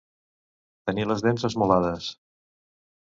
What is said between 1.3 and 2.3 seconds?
esmolades.